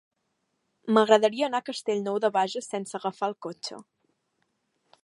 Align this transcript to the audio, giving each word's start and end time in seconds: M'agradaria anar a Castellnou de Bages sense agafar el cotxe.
M'agradaria 0.95 1.45
anar 1.49 1.61
a 1.63 1.67
Castellnou 1.67 2.17
de 2.25 2.33
Bages 2.39 2.71
sense 2.75 2.99
agafar 3.01 3.31
el 3.35 3.39
cotxe. 3.49 3.81